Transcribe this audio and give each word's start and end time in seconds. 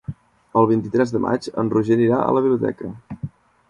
El 0.61 0.69
vint-i-tres 0.71 1.13
de 1.17 1.23
maig 1.27 1.51
en 1.65 1.71
Roger 1.77 2.01
anirà 2.01 2.21
a 2.25 2.37
la 2.39 2.47
biblioteca. 2.51 2.95